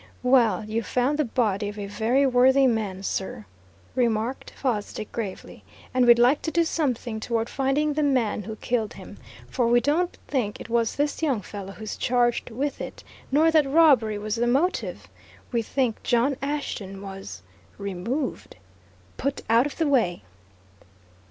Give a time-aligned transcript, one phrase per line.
[0.23, 3.45] "Well, you found the body of a very worthy man, sir,"
[3.93, 5.63] remarked Fosdick gravely.
[5.93, 9.19] "And we'd like to do something toward finding the man who killed him.
[9.47, 13.69] For we don't think it was this young fellow who's charged with it, nor that
[13.69, 15.07] robbery was the motive.
[15.51, 17.43] We think John Ashton was
[17.77, 18.55] removed.
[19.17, 20.23] Put out of the way!"